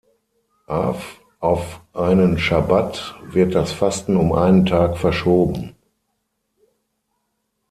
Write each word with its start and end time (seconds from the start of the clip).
Av 0.67 1.03
auf 1.39 1.79
einen 1.93 2.39
Schabbat, 2.39 3.17
wird 3.25 3.53
das 3.53 3.71
Fasten 3.71 4.17
um 4.17 4.33
einen 4.33 4.65
Tag 4.65 4.97
verschoben. 4.97 5.75